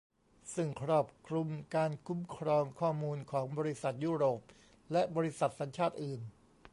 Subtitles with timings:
[0.55, 4.41] ซึ่งครอบคลุมการคุ้มครองข้อมูลของบริษัทยุโรป
[4.91, 6.21] และบริษัทสัญชาติอื่น